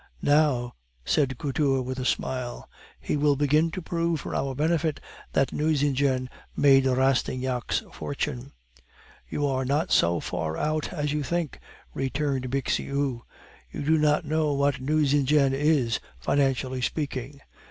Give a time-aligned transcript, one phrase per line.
[0.23, 0.73] "Now,"
[1.05, 2.67] said Couture with a smile,
[2.99, 4.99] "he will begin to prove for our benefit
[5.33, 6.27] that Nucingen
[6.57, 8.51] made Rastignac's fortune."
[9.29, 11.59] "You are not so far out as you think,"
[11.93, 13.21] returned Bixiou.
[13.69, 17.39] "You do not know what Nucingen is, financially speaking."